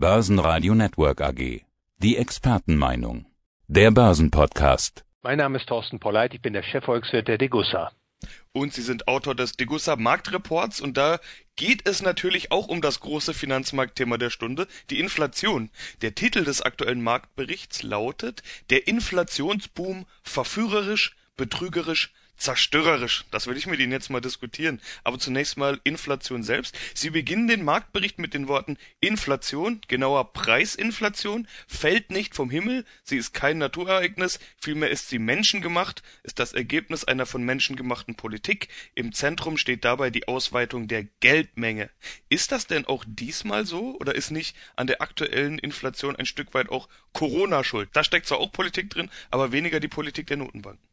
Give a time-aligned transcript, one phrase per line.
[0.00, 1.62] Börsenradio Network AG.
[1.96, 3.26] Die Expertenmeinung.
[3.66, 5.04] Der Börsenpodcast.
[5.22, 7.90] Mein Name ist Thorsten Polleit, ich bin der Chefvolkswirt der Degussa.
[8.52, 11.18] Und Sie sind Autor des Degussa Marktreports und da
[11.56, 15.68] geht es natürlich auch um das große Finanzmarktthema der Stunde, die Inflation.
[16.00, 23.24] Der Titel des aktuellen Marktberichts lautet Der Inflationsboom verführerisch, betrügerisch, zerstörerisch.
[23.30, 24.80] Das will ich mit Ihnen jetzt mal diskutieren.
[25.04, 26.78] Aber zunächst mal Inflation selbst.
[26.94, 33.16] Sie beginnen den Marktbericht mit den Worten Inflation, genauer Preisinflation, fällt nicht vom Himmel, sie
[33.16, 38.68] ist kein Naturereignis, vielmehr ist sie menschengemacht, ist das Ergebnis einer von Menschen gemachten Politik.
[38.94, 41.90] Im Zentrum steht dabei die Ausweitung der Geldmenge.
[42.28, 46.54] Ist das denn auch diesmal so oder ist nicht an der aktuellen Inflation ein Stück
[46.54, 47.90] weit auch Corona schuld?
[47.92, 50.87] Da steckt zwar auch Politik drin, aber weniger die Politik der Notenbanken.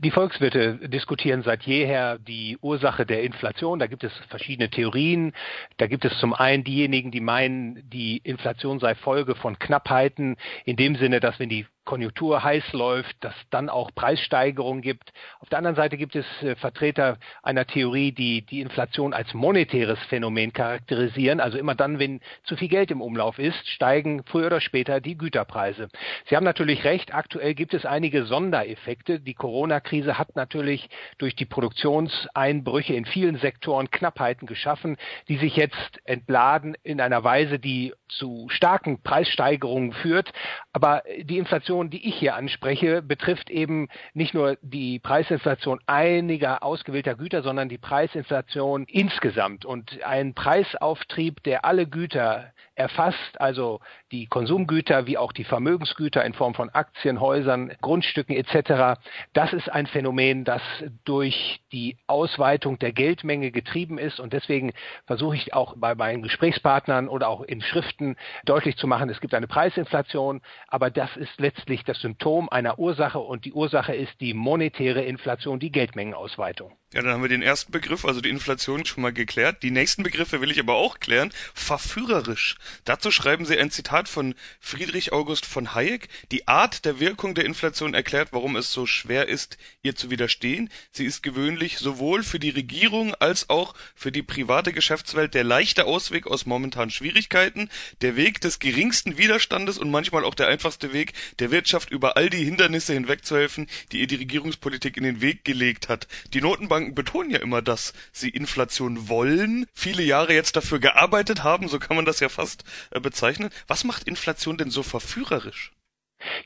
[0.00, 3.78] Die Volkswirte diskutieren seit jeher die Ursache der Inflation.
[3.78, 5.32] Da gibt es verschiedene Theorien.
[5.76, 10.76] Da gibt es zum einen diejenigen, die meinen, die Inflation sei Folge von Knappheiten, in
[10.76, 15.12] dem Sinne, dass wenn die Konjunktur heiß läuft, dass dann auch Preissteigerungen gibt.
[15.40, 19.98] Auf der anderen Seite gibt es äh, Vertreter einer Theorie, die die Inflation als monetäres
[20.08, 21.40] Phänomen charakterisieren.
[21.40, 25.18] Also immer dann, wenn zu viel Geld im Umlauf ist, steigen früher oder später die
[25.18, 25.88] Güterpreise.
[26.26, 29.20] Sie haben natürlich recht, aktuell gibt es einige Sondereffekte.
[29.20, 30.88] Die Corona-Krise hat natürlich
[31.18, 34.96] durch die Produktionseinbrüche in vielen Sektoren Knappheiten geschaffen,
[35.28, 40.32] die sich jetzt entladen in einer Weise, die zu starken Preissteigerungen führt.
[40.72, 46.62] Aber die Inflation Inflation, die ich hier anspreche, betrifft eben nicht nur die Preisinflation einiger
[46.62, 49.64] ausgewählter Güter, sondern die Preisinflation insgesamt.
[49.64, 53.80] Und ein Preisauftrieb, der alle Güter erfasst, also
[54.10, 59.00] die Konsumgüter wie auch die Vermögensgüter in Form von Aktien, Häusern, Grundstücken etc.
[59.32, 60.62] Das ist ein Phänomen, das
[61.04, 64.72] durch die Ausweitung der Geldmenge getrieben ist und deswegen
[65.06, 69.34] versuche ich auch bei meinen Gesprächspartnern oder auch in Schriften deutlich zu machen, es gibt
[69.34, 74.34] eine Preisinflation, aber das ist letztlich das Symptom einer Ursache und die Ursache ist die
[74.34, 76.72] monetäre Inflation, die Geldmengenausweitung.
[76.92, 79.64] Ja, dann haben wir den ersten Begriff, also die Inflation, schon mal geklärt.
[79.64, 81.32] Die nächsten Begriffe will ich aber auch klären.
[81.52, 82.54] Verführerisch.
[82.84, 86.08] Dazu schreiben Sie ein Zitat von Friedrich August von Hayek.
[86.30, 90.70] Die Art der Wirkung der Inflation erklärt, warum es so schwer ist, ihr zu widerstehen.
[90.92, 95.86] Sie ist gewöhnlich sowohl für die Regierung als auch für die private Geschäftswelt der leichte
[95.86, 97.70] Ausweg aus momentanen Schwierigkeiten,
[98.02, 102.30] der Weg des geringsten Widerstandes und manchmal auch der einfachste Weg, der Wirtschaft über all
[102.30, 106.06] die Hindernisse hinwegzuhelfen, die ihr die Regierungspolitik in den Weg gelegt hat.
[106.32, 111.42] Die Notenbank Notenbanken betonen ja immer, dass sie Inflation wollen, viele Jahre jetzt dafür gearbeitet
[111.42, 113.50] haben, so kann man das ja fast äh, bezeichnen.
[113.66, 115.72] Was macht Inflation denn so verführerisch?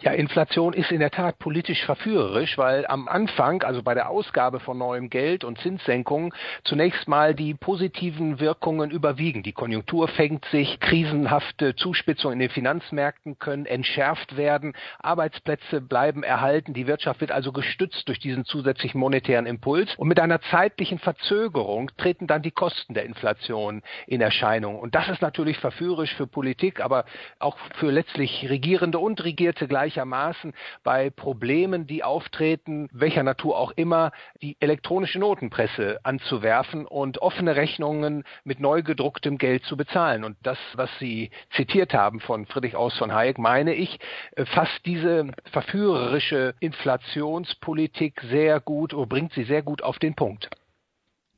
[0.01, 4.61] Ja, Inflation ist in der Tat politisch verführerisch, weil am Anfang, also bei der Ausgabe
[4.61, 9.43] von neuem Geld und Zinssenkungen, zunächst mal die positiven Wirkungen überwiegen.
[9.43, 16.75] Die Konjunktur fängt sich, krisenhafte Zuspitzungen in den Finanzmärkten können entschärft werden, Arbeitsplätze bleiben erhalten,
[16.75, 21.91] die Wirtschaft wird also gestützt durch diesen zusätzlichen monetären Impuls und mit einer zeitlichen Verzögerung
[21.97, 24.79] treten dann die Kosten der Inflation in Erscheinung.
[24.79, 27.05] Und das ist natürlich verführerisch für Politik, aber
[27.41, 30.53] auch für letztlich Regierende und Regierte gleichermaßen
[30.85, 38.25] bei Problemen, die auftreten, welcher Natur auch immer, die elektronische Notenpresse anzuwerfen und offene Rechnungen
[38.45, 40.25] mit neu gedrucktem Geld zu bezahlen.
[40.25, 43.99] Und das, was Sie zitiert haben von Friedrich Aus von Hayek, meine ich,
[44.37, 50.51] äh, fasst diese verführerische Inflationspolitik sehr gut oder bringt sie sehr gut auf den Punkt.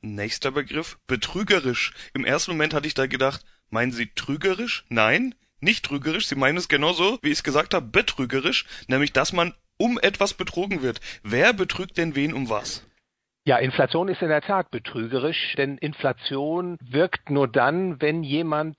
[0.01, 1.93] Nächster Begriff, betrügerisch.
[2.13, 4.85] Im ersten Moment hatte ich da gedacht, meinen Sie trügerisch?
[4.89, 9.33] Nein, nicht trügerisch, sie meinen es genauso, wie ich es gesagt habe, betrügerisch, nämlich dass
[9.33, 10.99] man um etwas betrogen wird.
[11.23, 12.85] Wer betrügt denn wen um was?
[13.43, 18.77] Ja, Inflation ist in der Tat betrügerisch, denn Inflation wirkt nur dann, wenn jemand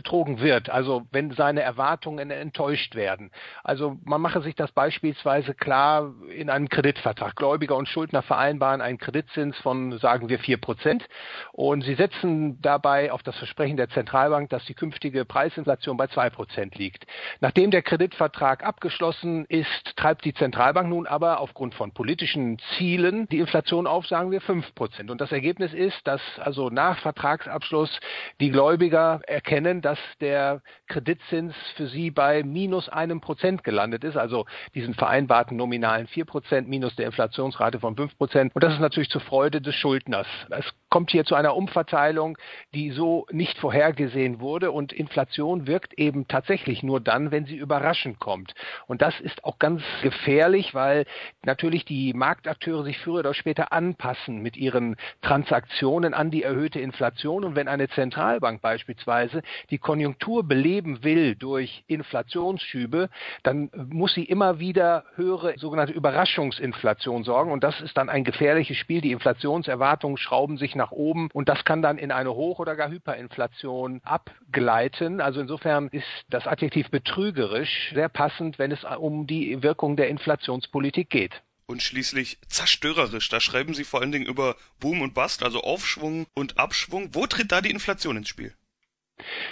[0.00, 3.30] betrogen wird, also wenn seine Erwartungen enttäuscht werden.
[3.62, 7.36] Also man mache sich das beispielsweise klar in einem Kreditvertrag.
[7.36, 11.06] Gläubiger und Schuldner vereinbaren einen Kreditzins von, sagen wir, vier Prozent
[11.52, 16.30] und sie setzen dabei auf das Versprechen der Zentralbank, dass die künftige Preisinflation bei zwei
[16.30, 17.04] Prozent liegt.
[17.40, 23.38] Nachdem der Kreditvertrag abgeschlossen ist, treibt die Zentralbank nun aber aufgrund von politischen Zielen die
[23.38, 25.10] Inflation auf, sagen wir, fünf Prozent.
[25.10, 28.00] Und das Ergebnis ist, dass also nach Vertragsabschluss
[28.40, 29.89] die Gläubiger erkennen, dass
[30.20, 36.24] der Kreditzins für Sie bei minus einem Prozent gelandet ist, also diesen vereinbarten nominalen vier
[36.24, 38.54] Prozent minus der Inflationsrate von fünf Prozent.
[38.54, 40.26] Und das ist natürlich zur Freude des Schuldners.
[40.50, 42.36] Es kommt hier zu einer Umverteilung,
[42.74, 44.72] die so nicht vorhergesehen wurde.
[44.72, 48.54] Und Inflation wirkt eben tatsächlich nur dann, wenn sie überraschend kommt.
[48.86, 51.06] Und das ist auch ganz gefährlich, weil
[51.44, 57.44] natürlich die Marktakteure sich früher oder später anpassen mit ihren Transaktionen an die erhöhte Inflation.
[57.44, 63.08] Und wenn eine Zentralbank beispielsweise die Konjunktur beleben will durch Inflationsschübe,
[63.42, 67.52] dann muss sie immer wieder höhere sogenannte Überraschungsinflation sorgen.
[67.52, 69.00] Und das ist dann ein gefährliches Spiel.
[69.00, 72.90] Die Inflationserwartungen schrauben sich nach oben und das kann dann in eine Hoch- oder gar
[72.90, 75.20] Hyperinflation abgleiten.
[75.20, 81.10] Also insofern ist das Adjektiv betrügerisch sehr passend, wenn es um die Wirkung der Inflationspolitik
[81.10, 83.28] geht und schließlich zerstörerisch.
[83.28, 87.14] Da schreiben Sie vor allen Dingen über Boom und Bust, also Aufschwung und Abschwung.
[87.14, 88.52] Wo tritt da die Inflation ins Spiel?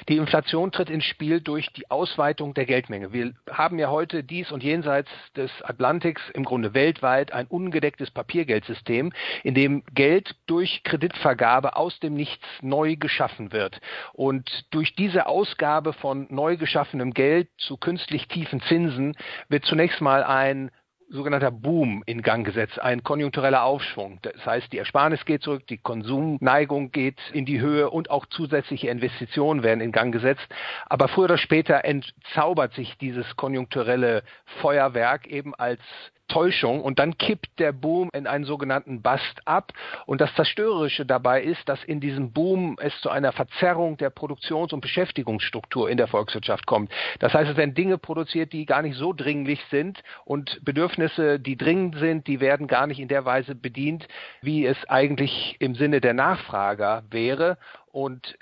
[0.09, 3.13] Die Inflation tritt ins Spiel durch die Ausweitung der Geldmenge.
[3.13, 9.13] Wir haben ja heute dies und jenseits des Atlantiks im Grunde weltweit ein ungedecktes Papiergeldsystem,
[9.43, 13.81] in dem Geld durch Kreditvergabe aus dem Nichts neu geschaffen wird.
[14.13, 19.17] Und durch diese Ausgabe von neu geschaffenem Geld zu künstlich tiefen Zinsen
[19.49, 20.71] wird zunächst mal ein
[21.11, 24.19] sogenannter Boom in Gang gesetzt, ein konjunktureller Aufschwung.
[24.23, 28.89] Das heißt, die Ersparnis geht zurück, die Konsumneigung geht in die Höhe und auch zusätzliche
[28.89, 30.47] Investitionen werden in Gang gesetzt.
[30.87, 34.23] Aber früher oder später entzaubert sich dieses konjunkturelle
[34.61, 35.81] Feuerwerk eben als
[36.29, 39.73] Täuschung und dann kippt der Boom in einen sogenannten Bust ab.
[40.07, 44.73] Und das Zerstörerische dabei ist, dass in diesem Boom es zu einer Verzerrung der Produktions-
[44.73, 46.93] und Beschäftigungsstruktur in der Volkswirtschaft kommt.
[47.19, 51.57] Das heißt, es werden Dinge produziert, die gar nicht so dringlich sind und Bedürfnisse, die
[51.57, 54.07] dringend sind, die werden gar nicht in der Weise bedient,
[54.43, 57.59] wie es eigentlich im Sinne der Nachfrager wäre.
[57.91, 58.37] Und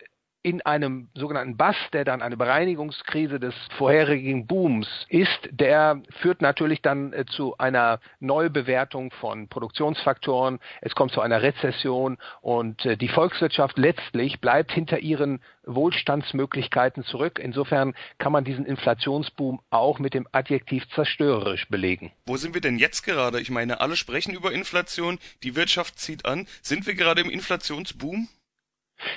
[0.47, 6.83] in einem sogenannten Bass, der dann eine Bereinigungskrise des vorherigen Booms ist, der führt natürlich
[6.83, 10.61] dann äh, zu einer Neubewertung von Produktionsfaktoren.
[10.83, 17.41] Es kommt zu einer Rezession und äh, die Volkswirtschaft letztlich bleibt hinter ihren Wohlstandsmöglichkeiten zurück.
[17.43, 22.13] Insofern kann man diesen Inflationsboom auch mit dem Adjektiv zerstörerisch belegen.
[22.27, 23.41] Wo sind wir denn jetzt gerade?
[23.41, 26.47] Ich meine, alle sprechen über Inflation, die Wirtschaft zieht an.
[26.63, 28.29] Sind wir gerade im Inflationsboom?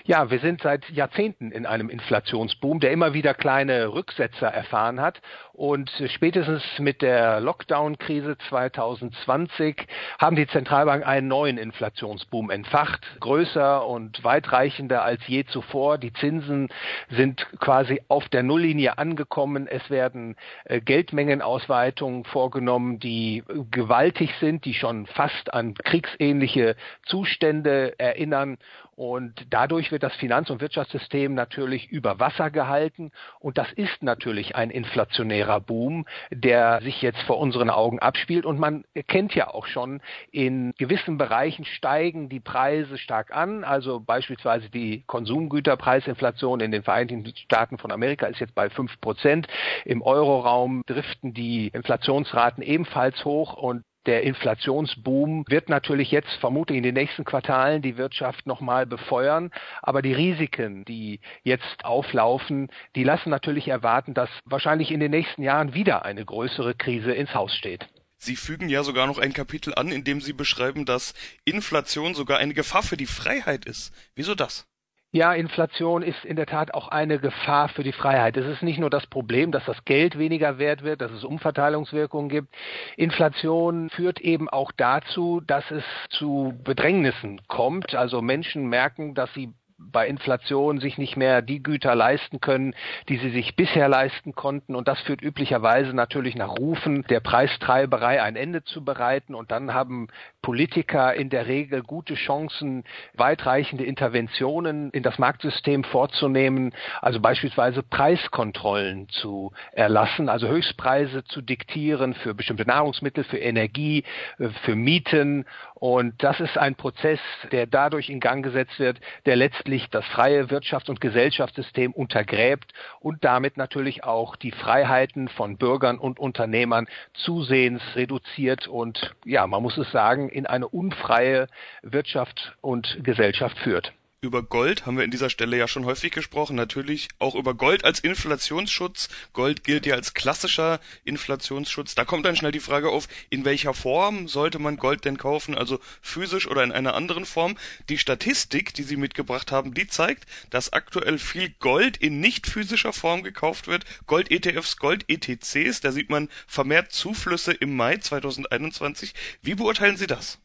[0.04, 5.22] Ja, wir sind seit Jahrzehnten in einem Inflationsboom, der immer wieder kleine Rücksetzer erfahren hat.
[5.60, 14.24] Und spätestens mit der Lockdown-Krise 2020 haben die Zentralbanken einen neuen Inflationsboom entfacht, größer und
[14.24, 15.98] weitreichender als je zuvor.
[15.98, 16.70] Die Zinsen
[17.10, 19.68] sind quasi auf der Nulllinie angekommen.
[19.68, 28.60] Es werden äh, Geldmengenausweitungen vorgenommen, die gewaltig sind, die schon fast an kriegsähnliche Zustände erinnern.
[28.96, 33.12] Und dadurch wird das Finanz- und Wirtschaftssystem natürlich über Wasser gehalten.
[33.40, 38.46] Und das ist natürlich ein inflationärer Boom, der sich jetzt vor unseren Augen abspielt.
[38.46, 40.02] Und man erkennt ja auch schon,
[40.32, 43.64] in gewissen Bereichen steigen die Preise stark an.
[43.64, 49.48] Also beispielsweise die Konsumgüterpreisinflation in den Vereinigten Staaten von Amerika ist jetzt bei fünf Prozent.
[49.86, 53.54] Im Euroraum driften die Inflationsraten ebenfalls hoch.
[53.54, 59.52] Und der Inflationsboom wird natürlich jetzt vermutlich in den nächsten Quartalen die Wirtschaft nochmal befeuern.
[59.84, 65.44] Aber die Risiken, die jetzt auflaufen, die lassen natürlich erwarten, dass wahrscheinlich in den nächsten
[65.44, 67.88] Jahren wieder eine größere Krise ins Haus steht.
[68.18, 71.14] Sie fügen ja sogar noch ein Kapitel an, in dem Sie beschreiben, dass
[71.46, 73.94] Inflation sogar eine Gefahr für die Freiheit ist.
[74.16, 74.66] Wieso das?
[75.12, 78.38] Ja, Inflation ist in der Tat auch eine Gefahr für die Freiheit.
[78.38, 82.30] Es ist nicht nur das Problem, dass das Geld weniger wert wird, dass es Umverteilungswirkungen
[82.30, 82.54] gibt.
[82.96, 87.96] Inflation führt eben auch dazu, dass es zu Bedrängnissen kommt.
[87.96, 92.76] Also Menschen merken, dass sie bei Inflation sich nicht mehr die Güter leisten können,
[93.08, 94.76] die sie sich bisher leisten konnten.
[94.76, 99.36] Und das führt üblicherweise natürlich nach Rufen der Preistreiberei ein Ende zu bereiten.
[99.36, 100.08] Und dann haben
[100.42, 102.84] Politiker in der Regel gute Chancen,
[103.14, 112.14] weitreichende Interventionen in das Marktsystem vorzunehmen, also beispielsweise Preiskontrollen zu erlassen, also Höchstpreise zu diktieren
[112.14, 114.04] für bestimmte Nahrungsmittel, für Energie,
[114.38, 115.46] äh, für Mieten.
[115.76, 117.20] Und das ist ein Prozess,
[117.52, 123.24] der dadurch in Gang gesetzt wird, der letztlich das freie Wirtschafts- und Gesellschaftssystem untergräbt und
[123.24, 129.78] damit natürlich auch die Freiheiten von Bürgern und Unternehmern zusehends reduziert und ja, man muss
[129.78, 131.48] es sagen, in eine unfreie
[131.84, 133.94] Wirtschaft und Gesellschaft führt.
[134.22, 136.58] Über Gold haben wir in dieser Stelle ja schon häufig gesprochen.
[136.58, 139.08] Natürlich auch über Gold als Inflationsschutz.
[139.32, 141.96] Gold gilt ja als klassischer Inflationsschutz.
[141.96, 145.56] Da kommt dann schnell die Frage auf, in welcher Form sollte man Gold denn kaufen?
[145.56, 147.58] Also physisch oder in einer anderen Form?
[147.88, 152.92] Die Statistik, die Sie mitgebracht haben, die zeigt, dass aktuell viel Gold in nicht physischer
[152.92, 153.86] Form gekauft wird.
[154.06, 159.14] Gold-ETFs, Gold-ETCs, da sieht man vermehrt Zuflüsse im Mai 2021.
[159.42, 160.40] Wie beurteilen Sie das?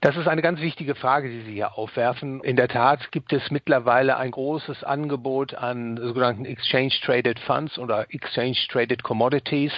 [0.00, 2.40] Das ist eine ganz wichtige Frage, die Sie hier aufwerfen.
[2.44, 8.06] In der Tat gibt es mittlerweile ein großes Angebot an sogenannten Exchange Traded Funds oder
[8.08, 9.72] Exchange Traded Commodities.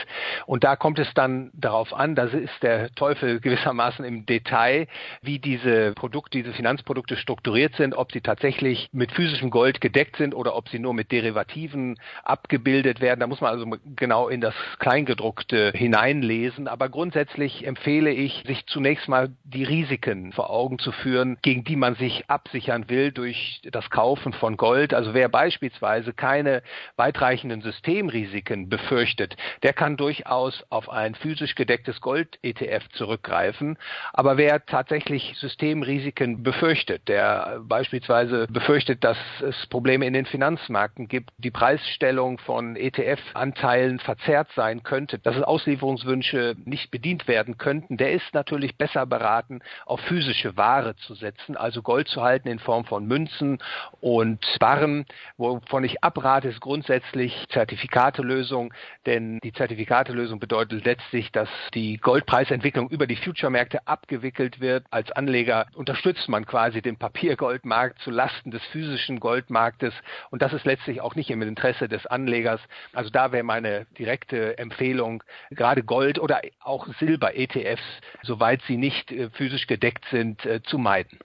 [0.45, 4.89] Und da kommt es dann darauf an, das ist der Teufel gewissermaßen im Detail,
[5.23, 10.35] wie diese Produkte, diese Finanzprodukte strukturiert sind, ob sie tatsächlich mit physischem Gold gedeckt sind
[10.35, 13.21] oder ob sie nur mit Derivativen abgebildet werden.
[13.21, 16.69] Da muss man also genau in das Kleingedruckte hineinlesen.
[16.69, 21.77] Aber grundsätzlich empfehle ich, sich zunächst mal die Risiken vor Augen zu führen, gegen die
[21.77, 24.95] man sich absichern will durch das Kaufen von Gold.
[24.95, 26.63] Also wer beispielsweise keine
[26.97, 33.79] weitreichenden Systemrisiken befürchtet, der kann durchaus auf ein physisch gedecktes Gold-ETF zurückgreifen.
[34.13, 41.31] Aber wer tatsächlich Systemrisiken befürchtet, der beispielsweise befürchtet, dass es Probleme in den Finanzmärkten gibt,
[41.39, 48.33] die Preisstellung von ETF-Anteilen verzerrt sein könnte, dass Auslieferungswünsche nicht bedient werden könnten, der ist
[48.35, 53.07] natürlich besser beraten, auf physische Ware zu setzen, also Gold zu halten in Form von
[53.07, 53.59] Münzen
[54.01, 55.07] und Barren.
[55.37, 58.73] Wovon ich abrate, ist grundsätzlich Zertifikatelösung,
[59.07, 64.85] denn die Zertifikatelösung bedeutet letztlich, dass die Goldpreisentwicklung über die Future-Märkte abgewickelt wird.
[64.91, 69.95] Als Anleger unterstützt man quasi den Papiergoldmarkt zu Lasten des physischen Goldmarktes
[70.31, 72.61] und das ist letztlich auch nicht im Interesse des Anlegers.
[72.93, 77.83] Also da wäre meine direkte Empfehlung, gerade Gold oder auch Silber-ETFs,
[78.23, 81.19] soweit sie nicht äh, physisch gedeckt sind, äh, zu meiden.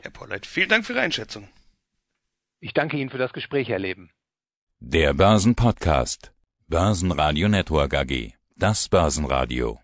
[0.00, 1.48] Herr Polleit, vielen Dank für Ihre Einschätzung.
[2.60, 4.10] Ich danke Ihnen für das Gespräch, Herr Leben.
[4.80, 6.32] Der Börsenpodcast.
[6.66, 8.32] Börsenradio Network AG.
[8.56, 9.78] Das Börsenradio.